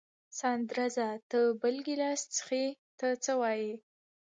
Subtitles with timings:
[0.39, 2.63] ساندرزه ته بل ګیلاس څښې،
[2.99, 3.73] ته څه وایې؟